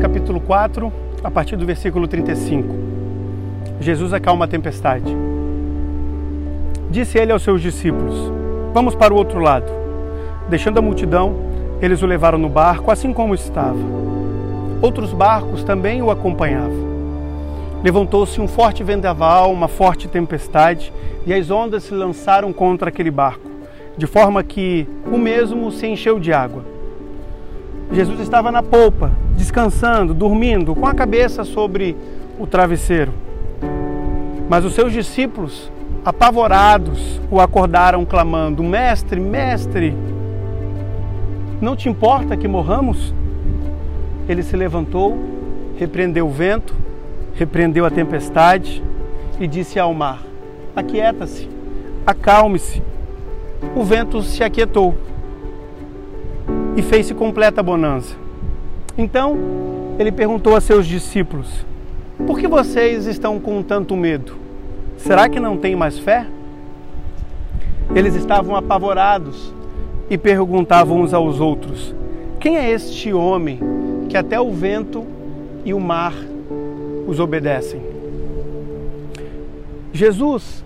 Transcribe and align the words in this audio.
Capítulo 0.00 0.40
4, 0.40 0.90
a 1.22 1.30
partir 1.30 1.56
do 1.56 1.66
versículo 1.66 2.08
35. 2.08 2.74
Jesus 3.80 4.14
acalma 4.14 4.46
a 4.46 4.48
tempestade. 4.48 5.14
Disse 6.90 7.18
ele 7.18 7.32
aos 7.32 7.42
seus 7.42 7.60
discípulos: 7.60 8.32
Vamos 8.72 8.94
para 8.94 9.12
o 9.12 9.16
outro 9.18 9.40
lado. 9.40 9.70
Deixando 10.48 10.78
a 10.78 10.82
multidão, 10.82 11.34
eles 11.82 12.00
o 12.00 12.06
levaram 12.06 12.38
no 12.38 12.48
barco, 12.48 12.90
assim 12.90 13.12
como 13.12 13.34
estava. 13.34 13.76
Outros 14.80 15.12
barcos 15.12 15.62
também 15.62 16.00
o 16.00 16.10
acompanhavam. 16.10 16.88
Levantou-se 17.84 18.40
um 18.40 18.48
forte 18.48 18.82
vendaval, 18.82 19.52
uma 19.52 19.68
forte 19.68 20.08
tempestade, 20.08 20.90
e 21.26 21.34
as 21.34 21.50
ondas 21.50 21.84
se 21.84 21.92
lançaram 21.92 22.54
contra 22.54 22.88
aquele 22.88 23.10
barco, 23.10 23.50
de 23.98 24.06
forma 24.06 24.42
que 24.42 24.88
o 25.12 25.18
mesmo 25.18 25.70
se 25.70 25.86
encheu 25.86 26.18
de 26.18 26.32
água. 26.32 26.79
Jesus 27.92 28.20
estava 28.20 28.52
na 28.52 28.62
polpa, 28.62 29.10
descansando, 29.36 30.14
dormindo, 30.14 30.74
com 30.76 30.86
a 30.86 30.94
cabeça 30.94 31.42
sobre 31.42 31.96
o 32.38 32.46
travesseiro. 32.46 33.12
Mas 34.48 34.64
os 34.64 34.74
seus 34.74 34.92
discípulos, 34.92 35.70
apavorados, 36.04 37.20
o 37.30 37.40
acordaram 37.40 38.04
clamando: 38.04 38.62
Mestre, 38.62 39.20
mestre, 39.20 39.96
não 41.60 41.74
te 41.74 41.88
importa 41.88 42.36
que 42.36 42.46
morramos? 42.46 43.12
Ele 44.28 44.42
se 44.42 44.56
levantou, 44.56 45.18
repreendeu 45.76 46.28
o 46.28 46.30
vento, 46.30 46.74
repreendeu 47.34 47.84
a 47.84 47.90
tempestade 47.90 48.82
e 49.40 49.48
disse 49.48 49.80
ao 49.80 49.92
mar: 49.92 50.22
Aquieta-se, 50.76 51.48
acalme-se. 52.06 52.80
O 53.74 53.82
vento 53.82 54.22
se 54.22 54.42
aquietou 54.44 54.94
e 56.76 56.82
fez-se 56.82 57.14
completa 57.14 57.62
bonança. 57.62 58.16
Então 58.96 59.36
ele 59.98 60.12
perguntou 60.12 60.54
a 60.56 60.60
seus 60.60 60.86
discípulos: 60.86 61.64
Por 62.26 62.38
que 62.38 62.46
vocês 62.46 63.06
estão 63.06 63.38
com 63.38 63.62
tanto 63.62 63.96
medo? 63.96 64.34
Será 64.96 65.28
que 65.28 65.40
não 65.40 65.56
têm 65.56 65.74
mais 65.74 65.98
fé? 65.98 66.26
Eles 67.94 68.14
estavam 68.14 68.54
apavorados 68.54 69.52
e 70.08 70.16
perguntavam 70.16 71.00
uns 71.00 71.14
aos 71.14 71.40
outros: 71.40 71.94
Quem 72.38 72.56
é 72.56 72.70
este 72.70 73.12
homem 73.12 73.60
que 74.08 74.16
até 74.16 74.40
o 74.40 74.50
vento 74.50 75.04
e 75.64 75.74
o 75.74 75.80
mar 75.80 76.14
os 77.06 77.18
obedecem? 77.18 77.80
Jesus, 79.92 80.64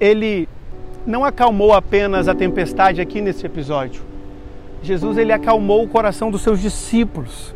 ele 0.00 0.48
não 1.06 1.22
acalmou 1.22 1.74
apenas 1.74 2.28
a 2.28 2.34
tempestade 2.34 3.00
aqui 3.00 3.20
nesse 3.20 3.44
episódio 3.44 4.13
Jesus 4.84 5.16
ele 5.16 5.32
acalmou 5.32 5.82
o 5.82 5.88
coração 5.88 6.30
dos 6.30 6.42
seus 6.42 6.60
discípulos. 6.60 7.54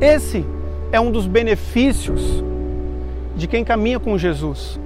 Esse 0.00 0.44
é 0.90 1.00
um 1.00 1.10
dos 1.10 1.26
benefícios 1.26 2.42
de 3.36 3.46
quem 3.46 3.64
caminha 3.64 4.00
com 4.00 4.18
Jesus. 4.18 4.80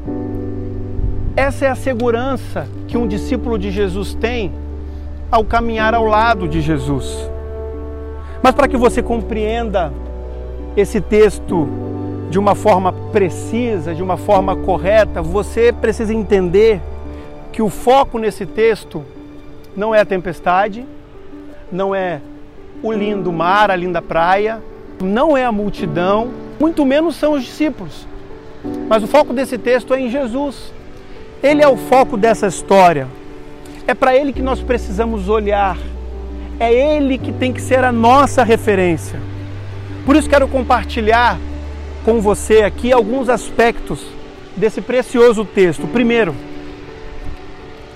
Essa 1.35 1.65
é 1.65 1.69
a 1.71 1.75
segurança 1.75 2.69
que 2.87 2.99
um 2.99 3.09
discípulo 3.09 3.59
de 3.59 3.71
Jesus 3.71 4.13
tem 4.13 4.53
ao 5.31 5.43
caminhar 5.43 5.95
ao 5.95 6.05
lado 6.05 6.47
de 6.47 6.61
Jesus. 6.61 7.31
Mas 8.43 8.55
para 8.55 8.69
que 8.69 8.77
você 8.77 9.03
compreenda 9.03 9.91
esse 10.77 11.01
texto 11.01 11.67
de 12.29 12.39
uma 12.39 12.55
forma 12.55 12.93
precisa, 12.93 13.95
de 13.95 14.03
uma 14.03 14.19
forma 14.19 14.55
correta, 14.57 15.23
você 15.23 15.73
precisa 15.73 16.13
entender 16.13 16.83
que 17.51 17.63
o 17.63 17.71
foco 17.71 18.19
nesse 18.19 18.45
texto 18.45 19.03
não 19.75 19.95
é 19.95 20.01
a 20.01 20.05
tempestade, 20.05 20.87
não 21.73 21.95
é 21.95 22.21
o 22.83 22.93
lindo 22.93 23.33
mar, 23.33 23.71
a 23.71 23.77
linda 23.77 24.03
praia, 24.03 24.61
não 25.03 25.37
é 25.37 25.45
a 25.45 25.51
multidão, 25.51 26.31
muito 26.61 26.85
menos 26.85 27.17
são 27.17 27.33
os 27.33 27.43
discípulos. 27.43 28.07
Mas 28.89 29.03
o 29.03 29.07
foco 29.07 29.33
desse 29.33 29.59
texto 29.59 29.95
é 29.95 30.01
em 30.01 30.11
Jesus. 30.11 30.73
Ele 31.43 31.63
é 31.63 31.69
o 31.69 31.77
foco 31.77 32.17
dessa 32.17 32.47
história. 32.47 33.09
É 33.87 33.95
para 33.95 34.17
ele 34.17 34.33
que 34.33 34.43
nós 34.43 34.61
precisamos 34.61 35.29
olhar. 35.29 35.77
É 36.61 36.73
ele 36.73 37.19
que 37.19 37.33
tem 37.33 37.53
que 37.53 37.61
ser 37.61 37.83
a 37.83 37.91
nossa 37.91 38.45
referência. 38.45 39.19
Por 40.07 40.15
isso 40.15 40.29
quero 40.29 40.47
compartilhar 40.47 41.39
com 42.05 42.21
você 42.21 42.63
aqui 42.63 42.93
alguns 42.93 43.29
aspectos 43.29 44.05
desse 44.57 44.81
precioso 44.81 45.45
texto. 45.45 45.87
Primeiro, 45.89 46.35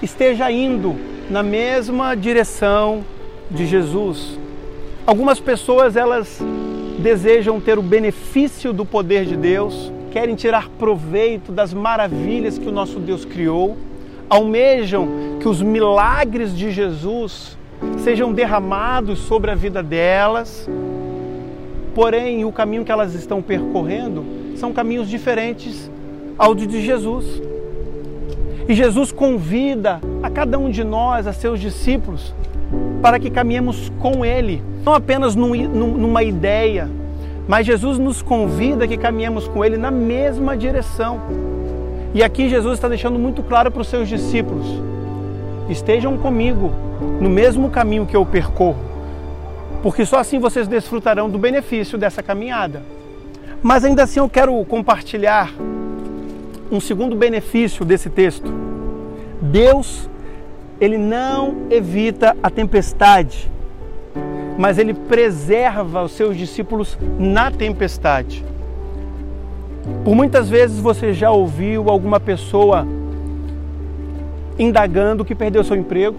esteja 0.03 0.51
indo 0.51 0.97
na 1.31 1.43
mesma 1.43 2.17
direção 2.17 3.05
de 3.51 3.67
Jesus. 3.67 4.39
Algumas 5.07 5.39
pessoas 5.39 5.97
elas 5.97 6.41
desejam 6.99 7.61
ter 7.61 7.79
o 7.79 7.83
benefício 7.83 8.73
do 8.73 8.85
poder 8.85 9.25
de 9.25 9.37
Deus, 9.37 9.93
querem 10.11 10.35
tirar 10.35 10.69
proveito 10.69 11.53
das 11.53 11.73
maravilhas 11.73 12.59
que 12.59 12.69
o 12.69 12.73
nosso 12.73 12.99
Deus 12.99 13.25
criou, 13.25 13.77
almejam 14.29 15.09
que 15.41 15.49
os 15.49 15.63
milagres 15.63 16.57
de 16.57 16.73
Jesus 16.73 17.57
sejam 17.99 18.33
derramados 18.33 19.21
sobre 19.21 19.51
a 19.51 19.55
vida 19.55 19.83
delas. 19.83 20.69
Porém, 21.95 22.45
o 22.45 22.53
caminho 22.53 22.85
que 22.85 22.93
elas 22.93 23.15
estão 23.15 23.41
percorrendo 23.41 24.25
são 24.57 24.73
caminhos 24.73 25.09
diferentes 25.09 25.91
ao 26.39 26.55
de 26.55 26.85
Jesus. 26.85 27.43
E 28.69 28.75
Jesus 28.75 29.13
convida 29.13 30.01
a 30.23 30.29
cada 30.29 30.59
um 30.59 30.71
de 30.71 30.83
nós, 30.83 31.27
a 31.27 31.33
seus 31.33 31.61
discípulos, 31.61 32.35
para 33.03 33.19
que 33.19 33.31
caminhemos 33.31 33.93
com 33.99 34.25
Ele, 34.25 34.63
não 34.85 34.95
apenas 34.95 35.35
num, 35.35 35.55
numa 35.55 36.23
ideia, 36.23 36.89
mas 37.49 37.67
Jesus 37.67 37.99
nos 37.99 38.23
convida 38.23 38.85
a 38.85 38.89
que 38.89 38.97
caminhemos 38.97 39.47
com 39.47 39.65
Ele 39.65 39.77
na 39.77 39.91
mesma 39.91 40.57
direção. 40.57 41.21
E 42.15 42.23
aqui 42.23 42.49
Jesus 42.49 42.75
está 42.75 42.89
deixando 42.89 43.19
muito 43.19 43.43
claro 43.43 43.71
para 43.71 43.83
os 43.83 43.89
seus 43.89 44.09
discípulos: 44.09 44.67
estejam 45.69 46.17
comigo 46.17 46.73
no 47.21 47.29
mesmo 47.29 47.71
caminho 47.71 48.07
que 48.07 48.17
eu 48.17 48.25
percorro, 48.25 48.83
porque 49.83 50.05
só 50.05 50.19
assim 50.19 50.39
vocês 50.39 50.67
desfrutarão 50.67 51.29
do 51.29 51.39
benefício 51.39 51.99
dessa 51.99 52.23
caminhada. 52.23 52.83
Mas 53.63 53.85
ainda 53.85 54.03
assim 54.03 54.21
eu 54.21 54.29
quero 54.29 54.65
compartilhar 54.65 55.53
um 56.71 56.81
segundo 56.81 57.15
benefício 57.15 57.85
desse 57.85 58.11
texto. 58.11 58.53
Deus 59.41 60.09
ele 60.81 60.99
não 60.99 61.55
evita 61.71 62.37
a 62.43 62.51
tempestade, 62.51 63.51
mas 64.59 64.79
ele 64.79 64.95
preserva 64.95 66.03
os 66.03 66.13
seus 66.13 66.37
discípulos 66.37 66.99
na 67.19 67.51
tempestade. 67.51 68.45
Por 70.05 70.15
muitas 70.15 70.49
vezes 70.49 70.79
você 70.81 71.13
já 71.13 71.31
ouviu 71.31 71.89
alguma 71.89 72.19
pessoa 72.19 72.87
indagando 74.59 75.25
que 75.25 75.35
perdeu 75.35 75.63
seu 75.63 75.77
emprego 75.77 76.17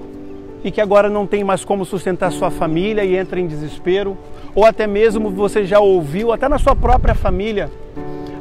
e 0.64 0.72
que 0.72 0.82
agora 0.82 1.10
não 1.10 1.28
tem 1.28 1.44
mais 1.44 1.64
como 1.64 1.86
sustentar 1.86 2.32
sua 2.32 2.50
família 2.50 3.04
e 3.04 3.16
entra 3.16 3.40
em 3.40 3.48
desespero, 3.48 4.18
ou 4.56 4.66
até 4.66 4.88
mesmo 4.88 5.30
você 5.30 5.66
já 5.66 5.80
ouviu, 5.80 6.32
até 6.32 6.48
na 6.48 6.58
sua 6.58 6.76
própria 6.76 7.14
família, 7.14 7.70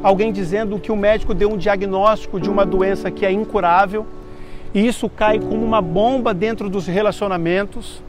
alguém 0.03 0.33
dizendo 0.33 0.78
que 0.78 0.91
o 0.91 0.97
médico 0.97 1.34
deu 1.34 1.50
um 1.50 1.56
diagnóstico 1.56 2.41
de 2.41 2.48
uma 2.48 2.65
doença 2.65 3.10
que 3.10 3.27
é 3.27 3.31
incurável 3.31 4.06
e 4.76 4.87
isso 4.87 5.09
cai 5.09 5.38
como 5.38 5.64
uma 5.64 5.81
bomba 5.81 6.34
dentro 6.34 6.69
dos 6.69 6.87
relacionamentos, 6.87 8.03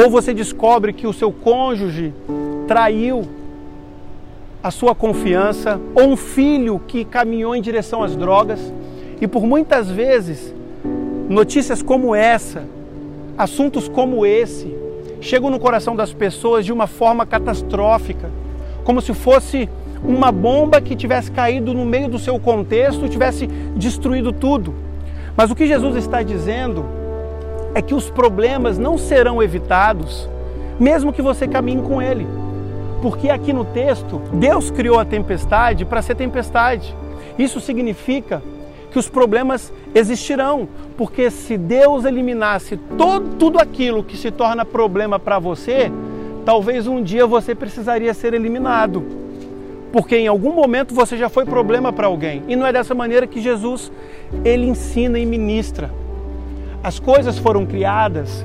ou 0.00 0.08
você 0.08 0.32
descobre 0.32 0.92
que 0.92 1.04
o 1.04 1.12
seu 1.12 1.32
cônjuge 1.32 2.14
traiu 2.68 3.26
a 4.62 4.70
sua 4.70 4.94
confiança, 4.94 5.80
ou 5.96 6.04
um 6.10 6.16
filho 6.16 6.80
que 6.86 7.04
caminhou 7.04 7.56
em 7.56 7.60
direção 7.60 8.04
às 8.04 8.14
drogas, 8.14 8.72
e 9.20 9.26
por 9.26 9.44
muitas 9.44 9.90
vezes 9.90 10.54
notícias 11.28 11.82
como 11.82 12.14
essa, 12.14 12.62
assuntos 13.36 13.88
como 13.88 14.24
esse, 14.24 14.72
chegam 15.20 15.50
no 15.50 15.58
coração 15.58 15.96
das 15.96 16.12
pessoas 16.12 16.64
de 16.64 16.72
uma 16.72 16.86
forma 16.86 17.26
catastrófica, 17.26 18.30
como 18.84 19.02
se 19.02 19.12
fosse 19.12 19.68
uma 20.04 20.30
bomba 20.30 20.80
que 20.80 20.94
tivesse 20.94 21.32
caído 21.32 21.74
no 21.74 21.84
meio 21.84 22.08
do 22.08 22.18
seu 22.20 22.38
contexto 22.38 23.08
tivesse 23.08 23.48
destruído 23.74 24.30
tudo. 24.30 24.85
Mas 25.36 25.50
o 25.50 25.54
que 25.54 25.66
Jesus 25.66 25.96
está 25.96 26.22
dizendo 26.22 26.84
é 27.74 27.82
que 27.82 27.94
os 27.94 28.08
problemas 28.08 28.78
não 28.78 28.96
serão 28.96 29.42
evitados, 29.42 30.28
mesmo 30.80 31.12
que 31.12 31.20
você 31.20 31.46
caminhe 31.46 31.82
com 31.82 32.00
Ele. 32.00 32.26
Porque 33.02 33.28
aqui 33.28 33.52
no 33.52 33.64
texto, 33.64 34.20
Deus 34.32 34.70
criou 34.70 34.98
a 34.98 35.04
tempestade 35.04 35.84
para 35.84 36.00
ser 36.00 36.14
tempestade. 36.14 36.96
Isso 37.38 37.60
significa 37.60 38.42
que 38.90 38.98
os 38.98 39.10
problemas 39.10 39.70
existirão, 39.94 40.66
porque 40.96 41.30
se 41.30 41.58
Deus 41.58 42.06
eliminasse 42.06 42.78
todo, 42.96 43.36
tudo 43.36 43.58
aquilo 43.58 44.02
que 44.02 44.16
se 44.16 44.30
torna 44.30 44.64
problema 44.64 45.18
para 45.18 45.38
você, 45.38 45.92
talvez 46.46 46.86
um 46.86 47.02
dia 47.02 47.26
você 47.26 47.54
precisaria 47.54 48.14
ser 48.14 48.32
eliminado 48.32 49.04
porque 49.92 50.16
em 50.16 50.26
algum 50.26 50.52
momento 50.52 50.94
você 50.94 51.16
já 51.16 51.28
foi 51.28 51.44
problema 51.44 51.92
para 51.92 52.06
alguém. 52.06 52.42
E 52.48 52.56
não 52.56 52.66
é 52.66 52.72
dessa 52.72 52.94
maneira 52.94 53.26
que 53.26 53.40
Jesus 53.40 53.90
ele 54.44 54.66
ensina 54.66 55.18
e 55.18 55.26
ministra. 55.26 55.90
As 56.82 56.98
coisas 56.98 57.38
foram 57.38 57.64
criadas 57.64 58.44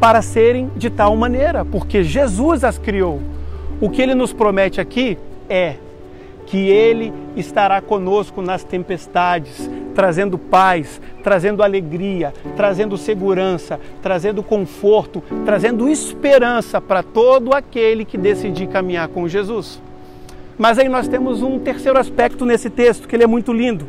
para 0.00 0.22
serem 0.22 0.70
de 0.76 0.90
tal 0.90 1.16
maneira, 1.16 1.64
porque 1.64 2.02
Jesus 2.02 2.64
as 2.64 2.78
criou. 2.78 3.20
O 3.80 3.90
que 3.90 4.02
ele 4.02 4.14
nos 4.14 4.32
promete 4.32 4.80
aqui 4.80 5.18
é 5.48 5.76
que 6.46 6.68
ele 6.68 7.12
estará 7.36 7.80
conosco 7.80 8.42
nas 8.42 8.62
tempestades, 8.62 9.68
trazendo 9.94 10.38
paz, 10.38 11.00
trazendo 11.22 11.62
alegria, 11.62 12.32
trazendo 12.56 12.96
segurança, 12.96 13.80
trazendo 14.02 14.42
conforto, 14.42 15.22
trazendo 15.44 15.88
esperança 15.88 16.80
para 16.80 17.02
todo 17.02 17.52
aquele 17.54 18.04
que 18.04 18.18
decidir 18.18 18.68
caminhar 18.68 19.08
com 19.08 19.26
Jesus. 19.26 19.80
Mas 20.58 20.78
aí 20.78 20.88
nós 20.88 21.08
temos 21.08 21.42
um 21.42 21.58
terceiro 21.58 21.98
aspecto 21.98 22.44
nesse 22.44 22.70
texto, 22.70 23.08
que 23.08 23.16
ele 23.16 23.24
é 23.24 23.26
muito 23.26 23.52
lindo. 23.52 23.86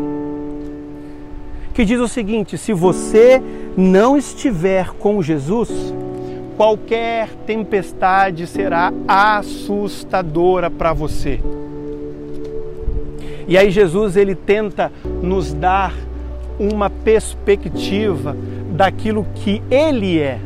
Que 1.73 1.85
diz 1.85 1.99
o 1.99 2.07
seguinte: 2.07 2.57
se 2.57 2.73
você 2.73 3.41
não 3.77 4.17
estiver 4.17 4.89
com 4.91 5.21
Jesus, 5.21 5.69
qualquer 6.57 7.29
tempestade 7.45 8.47
será 8.47 8.91
assustadora 9.07 10.69
para 10.71 10.93
você. 10.93 11.39
E 13.47 13.57
aí 13.57 13.69
Jesus 13.69 14.17
ele 14.17 14.33
tenta 14.33 14.91
nos 15.21 15.53
dar 15.53 15.93
uma 16.57 16.89
perspectiva 16.89 18.35
daquilo 18.71 19.25
que 19.35 19.61
ele 19.69 20.19
é. 20.19 20.39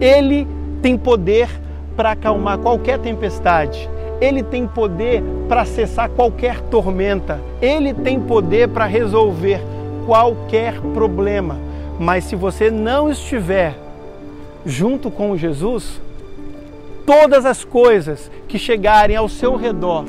Ele 0.00 0.46
tem 0.82 0.98
poder 0.98 1.48
para 1.94 2.12
acalmar 2.12 2.58
qualquer 2.58 2.98
tempestade. 2.98 3.88
Ele 4.20 4.42
tem 4.42 4.66
poder 4.66 5.22
para 5.48 5.64
cessar 5.64 6.08
qualquer 6.10 6.60
tormenta. 6.62 7.40
Ele 7.60 7.92
tem 7.92 8.20
poder 8.20 8.68
para 8.68 8.86
resolver 8.86 9.60
qualquer 10.06 10.80
problema. 10.94 11.56
Mas 11.98 12.24
se 12.24 12.36
você 12.36 12.70
não 12.70 13.10
estiver 13.10 13.74
junto 14.64 15.10
com 15.10 15.36
Jesus, 15.36 16.00
todas 17.04 17.46
as 17.46 17.64
coisas 17.64 18.30
que 18.48 18.58
chegarem 18.58 19.16
ao 19.16 19.28
seu 19.28 19.56
redor 19.56 20.04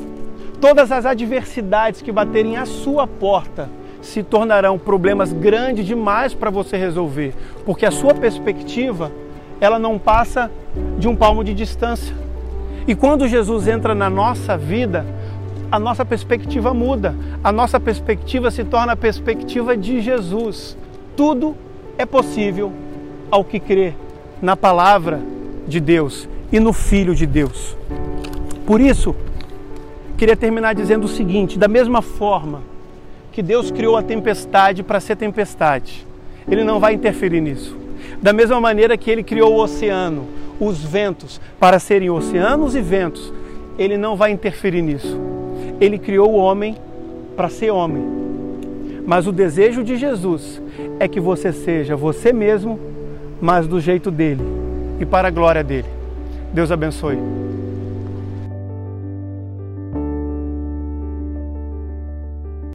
Todas 0.60 0.90
as 0.90 1.06
adversidades 1.06 2.02
que 2.02 2.10
baterem 2.10 2.56
à 2.56 2.66
sua 2.66 3.06
porta 3.06 3.70
se 4.02 4.24
tornarão 4.24 4.76
problemas 4.76 5.32
grandes 5.32 5.86
demais 5.86 6.34
para 6.34 6.50
você 6.50 6.76
resolver, 6.76 7.32
porque 7.64 7.86
a 7.86 7.92
sua 7.92 8.12
perspectiva, 8.12 9.12
ela 9.60 9.78
não 9.78 9.98
passa 10.00 10.50
de 10.98 11.06
um 11.06 11.14
palmo 11.14 11.44
de 11.44 11.54
distância. 11.54 12.14
E 12.88 12.94
quando 12.94 13.28
Jesus 13.28 13.68
entra 13.68 13.94
na 13.94 14.10
nossa 14.10 14.56
vida, 14.56 15.06
a 15.70 15.78
nossa 15.78 16.04
perspectiva 16.04 16.74
muda. 16.74 17.14
A 17.44 17.52
nossa 17.52 17.78
perspectiva 17.78 18.50
se 18.50 18.64
torna 18.64 18.94
a 18.94 18.96
perspectiva 18.96 19.76
de 19.76 20.00
Jesus. 20.00 20.76
Tudo 21.16 21.54
é 21.96 22.04
possível 22.04 22.72
ao 23.30 23.44
que 23.44 23.60
crê 23.60 23.94
na 24.42 24.56
palavra 24.56 25.20
de 25.68 25.78
Deus 25.78 26.28
e 26.50 26.58
no 26.58 26.72
Filho 26.72 27.14
de 27.14 27.26
Deus. 27.26 27.76
Por 28.66 28.80
isso, 28.80 29.14
Queria 30.18 30.36
terminar 30.36 30.74
dizendo 30.74 31.04
o 31.04 31.08
seguinte: 31.08 31.56
da 31.56 31.68
mesma 31.68 32.02
forma 32.02 32.60
que 33.30 33.40
Deus 33.40 33.70
criou 33.70 33.96
a 33.96 34.02
tempestade 34.02 34.82
para 34.82 34.98
ser 34.98 35.14
tempestade, 35.14 36.04
Ele 36.50 36.64
não 36.64 36.80
vai 36.80 36.92
interferir 36.92 37.40
nisso. 37.40 37.76
Da 38.20 38.32
mesma 38.32 38.60
maneira 38.60 38.98
que 38.98 39.08
Ele 39.08 39.22
criou 39.22 39.54
o 39.54 39.62
oceano, 39.62 40.26
os 40.60 40.82
ventos, 40.82 41.40
para 41.58 41.78
serem 41.78 42.10
oceanos 42.10 42.74
e 42.74 42.80
ventos, 42.80 43.32
Ele 43.78 43.96
não 43.96 44.16
vai 44.16 44.30
interferir 44.30 44.82
nisso. 44.82 45.18
Ele 45.80 45.98
criou 45.98 46.32
o 46.32 46.36
homem 46.36 46.76
para 47.36 47.48
ser 47.48 47.70
homem. 47.70 48.02
Mas 49.06 49.26
o 49.26 49.32
desejo 49.32 49.82
de 49.82 49.96
Jesus 49.96 50.60
é 51.00 51.08
que 51.08 51.20
você 51.20 51.52
seja 51.52 51.96
você 51.96 52.32
mesmo, 52.32 52.78
mas 53.40 53.66
do 53.66 53.80
jeito 53.80 54.10
dele 54.10 54.42
e 55.00 55.06
para 55.06 55.28
a 55.28 55.30
glória 55.30 55.62
dele. 55.62 55.88
Deus 56.52 56.70
abençoe. 56.70 57.47